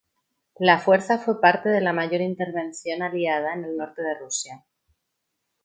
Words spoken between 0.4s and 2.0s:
La fuerza fue parte de la